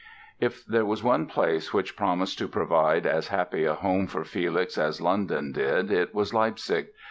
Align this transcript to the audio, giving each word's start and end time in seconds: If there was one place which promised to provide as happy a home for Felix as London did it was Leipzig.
If 0.39 0.65
there 0.65 0.83
was 0.83 1.03
one 1.03 1.27
place 1.27 1.75
which 1.75 1.95
promised 1.95 2.39
to 2.39 2.47
provide 2.47 3.05
as 3.05 3.27
happy 3.27 3.65
a 3.65 3.75
home 3.75 4.07
for 4.07 4.23
Felix 4.23 4.75
as 4.79 4.99
London 4.99 5.51
did 5.51 5.91
it 5.91 6.11
was 6.15 6.33
Leipzig. 6.33 6.87